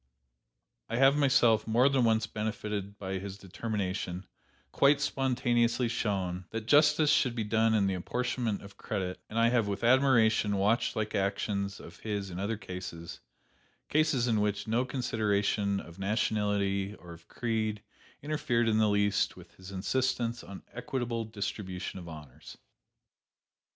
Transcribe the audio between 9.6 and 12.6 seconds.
with admiration watched like actions of his in other